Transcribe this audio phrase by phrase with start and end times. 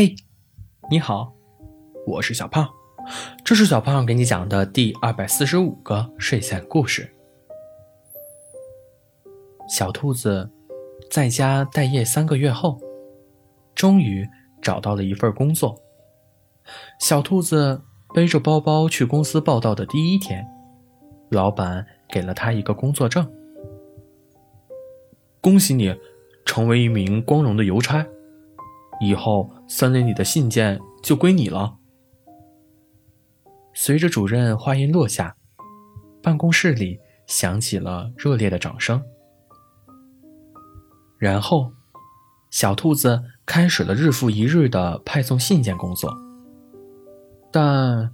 [0.00, 0.16] 嘿，
[0.90, 1.30] 你好，
[2.06, 2.66] 我是小胖，
[3.44, 7.14] 这是小胖给你讲的第二百四十五个睡前故事。
[9.68, 10.50] 小兔子
[11.10, 12.80] 在家待业三个月后，
[13.74, 14.26] 终于
[14.62, 15.78] 找到了一份工作。
[16.98, 17.82] 小兔子
[18.14, 20.42] 背着包包去公司报道的第一天，
[21.30, 23.30] 老板给了他一个工作证，
[25.42, 25.94] 恭喜你，
[26.46, 28.06] 成为一名光荣的邮差。
[29.02, 31.76] 以后森林里的信件就归你了。
[33.72, 35.36] 随着主任话音落下，
[36.20, 39.00] 办公室里响起了热烈的掌声。
[41.18, 41.72] 然后，
[42.50, 46.12] 小兔子开始了日复一日的派送信件工作。
[47.52, 48.10] 但，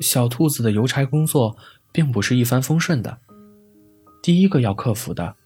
[0.00, 1.56] 小兔子的邮差工作
[1.92, 3.20] 并不是一帆风顺的。
[4.20, 5.36] 第一个要克服的，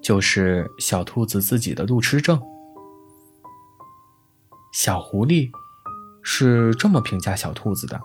[0.00, 2.40] 就是小兔子自己的路痴症。
[4.76, 5.50] 小狐狸
[6.20, 7.98] 是这么评价小兔子的：“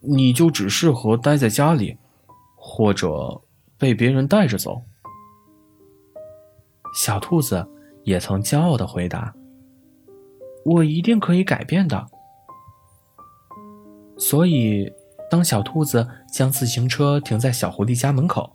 [0.00, 1.96] 你就只适合待在家里，
[2.54, 3.40] 或者
[3.78, 4.82] 被别人带着走。”
[6.94, 7.66] 小兔子
[8.04, 9.34] 也曾骄傲的回答
[10.66, 12.06] ：“我一定可以改变的。”
[14.20, 14.92] 所以，
[15.30, 18.54] 当小兔子将自行车停在小狐狸家门口，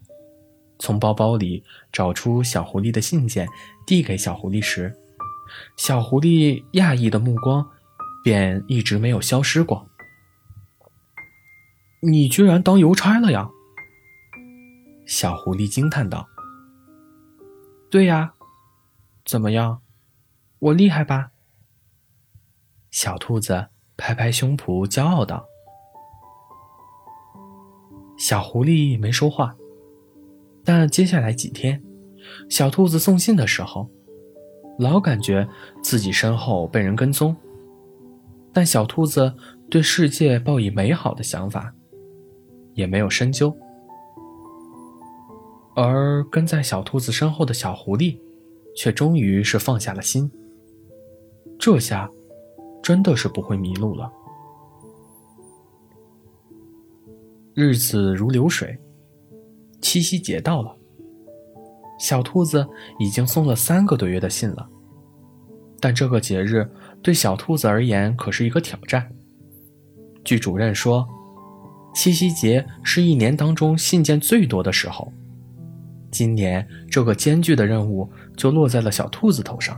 [0.78, 3.48] 从包包里找出小狐狸的信件，
[3.84, 4.96] 递给小狐狸时，
[5.78, 7.68] 小狐狸讶异的目光，
[8.24, 9.88] 便一直没有消失过。
[12.02, 13.50] 你居然当邮差了呀！
[15.06, 16.28] 小狐狸惊叹道。
[17.90, 18.34] 对呀，
[19.26, 19.82] 怎么样，
[20.60, 21.32] 我厉害吧？
[22.90, 25.46] 小兔子拍拍胸脯，骄傲道。
[28.18, 29.56] 小狐狸没说话，
[30.64, 31.84] 但接下来几天，
[32.50, 33.90] 小兔子送信的时候。
[34.78, 35.48] 老感觉
[35.84, 37.36] 自己身后被人跟踪，
[38.52, 39.34] 但小兔子
[39.70, 41.74] 对世界抱以美好的想法，
[42.74, 43.56] 也没有深究。
[45.76, 48.20] 而跟在小兔子身后的小狐狸，
[48.76, 50.30] 却终于是放下了心。
[51.58, 52.10] 这下，
[52.82, 54.12] 真的是不会迷路了。
[57.54, 58.78] 日子如流水，
[59.80, 60.76] 七夕节到了。
[62.02, 62.68] 小兔子
[62.98, 64.68] 已经送了三个多月的信了，
[65.80, 66.68] 但这个节日
[67.00, 69.08] 对小兔子而言可是一个挑战。
[70.24, 71.08] 据主任说，
[71.94, 75.14] 七夕节是一年当中信件最多的时候，
[76.10, 79.78] 今年这个艰巨的任务就落在了小兔子头上。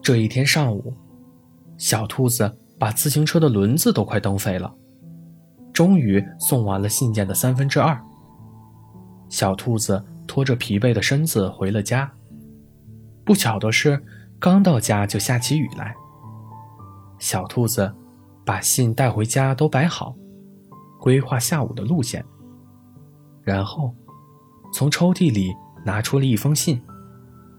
[0.00, 0.94] 这一天上午，
[1.76, 4.74] 小兔子把自行车的轮子都快蹬飞了，
[5.74, 8.02] 终于送完了信件的三分之二。
[9.28, 12.10] 小兔子拖着疲惫的身子回了家。
[13.24, 14.02] 不巧的是，
[14.38, 15.94] 刚到家就下起雨来。
[17.18, 17.94] 小兔子
[18.44, 20.14] 把信带回家都摆好，
[20.98, 22.24] 规划下午的路线。
[23.42, 23.94] 然后，
[24.72, 26.80] 从抽屉里拿出了一封信，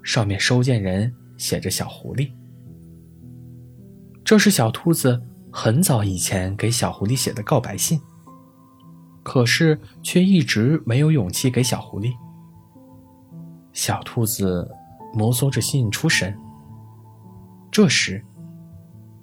[0.01, 2.31] 上面收件人写着“小狐狸”。
[4.25, 5.21] 这是小兔子
[5.51, 7.99] 很早以前给小狐狸写的告白信。
[9.29, 12.11] 可是，却一直没有勇气给小狐狸。
[13.73, 14.67] 小兔子
[15.13, 16.35] 摩挲着信出神。
[17.69, 18.25] 这时，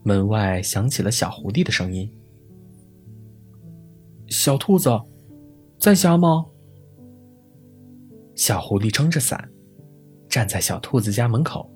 [0.04, 2.08] 门外响起了小狐狸的声音
[4.30, 4.96] ：“小兔子，
[5.76, 6.46] 在家吗？”
[8.36, 9.50] 小狐狸撑着伞，
[10.28, 11.68] 站在小兔子家门口。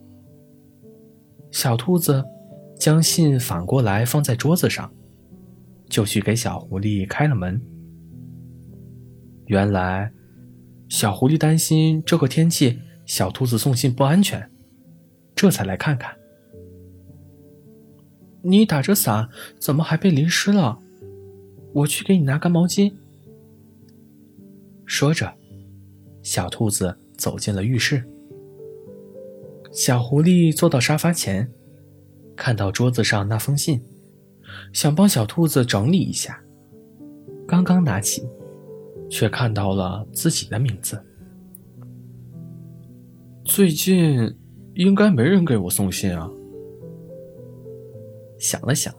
[1.51, 2.25] 小兔子
[2.79, 4.89] 将信反过来放在桌子上，
[5.89, 7.61] 就去给小狐狸开了门。
[9.51, 10.13] 原来，
[10.89, 14.49] 小狐狸担心这个天气小兔子送信不安全，
[15.35, 16.17] 这才来看看。
[18.43, 19.29] 你打着伞，
[19.59, 20.79] 怎么还被淋湿了？
[21.73, 22.95] 我去给你拿干毛巾。
[24.87, 25.35] 说着，
[26.23, 28.05] 小兔子走进了浴室。
[29.73, 31.51] 小狐狸坐到沙发前，
[32.37, 33.83] 看到桌子上那封信，
[34.73, 36.41] 想帮小兔子整理一下，
[37.49, 38.25] 刚刚拿起。
[39.11, 41.05] 却看到了自己的名字。
[43.45, 44.35] 最近
[44.75, 46.31] 应该没人给我送信啊。
[48.39, 48.95] 想了想，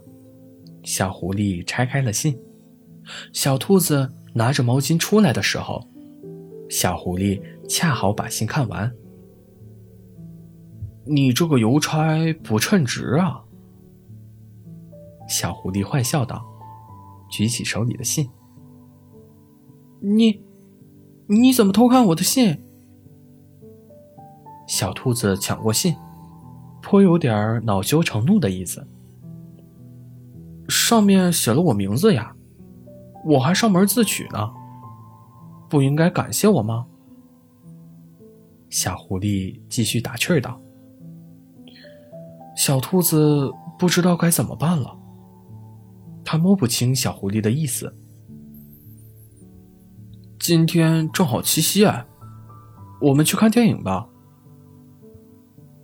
[0.84, 2.38] 小狐狸拆开了信。
[3.34, 5.82] 小兔子拿着毛巾出来的时候，
[6.70, 8.94] 小狐狸恰好把信看完。
[11.06, 13.44] 你这个邮差不称职啊！
[15.28, 16.46] 小狐狸坏笑道，
[17.32, 18.30] 举起手里的信。
[20.04, 20.42] 你，
[21.28, 22.60] 你怎么偷看我的信？
[24.68, 25.96] 小兔子抢过信，
[26.82, 28.88] 颇有点恼羞成怒的意思。
[30.68, 32.36] 上面写了我名字呀，
[33.26, 34.50] 我还上门自取呢，
[35.70, 36.88] 不应该感谢我吗？
[38.70, 40.60] 小狐狸继续打趣道。
[42.56, 44.98] 小兔子不知道该怎么办了，
[46.26, 47.96] 他摸不清小狐狸的意思。
[50.42, 52.04] 今天正好七夕哎，
[53.00, 54.08] 我们去看电影吧。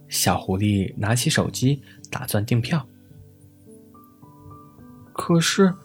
[0.08, 2.84] 小狐狸拿起手机，打算订票。
[5.14, 5.76] 可是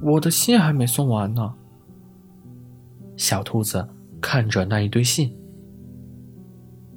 [0.00, 1.56] 我的信还没送完呢。
[3.16, 3.88] 小兔子
[4.20, 5.36] 看着那一堆信。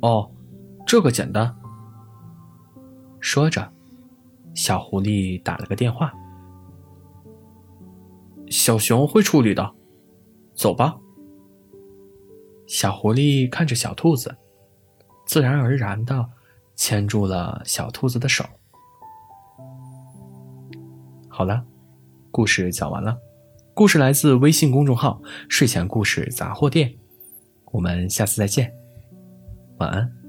[0.02, 0.30] 哦，
[0.86, 1.56] 这个简单。
[3.20, 3.74] 说着，
[4.54, 6.14] 小狐狸打了个电话。
[8.52, 9.74] 小熊会处理的，
[10.54, 11.00] 走吧。
[12.74, 14.36] 小狐狸看着小兔子，
[15.28, 16.28] 自然而然的
[16.76, 18.44] 牵住了小兔子的手。
[21.30, 21.64] 好了，
[22.32, 23.16] 故事讲完了。
[23.76, 26.92] 故事来自微信公众号“睡前故事杂货店”。
[27.72, 28.74] 我们下次再见，
[29.78, 30.23] 晚安。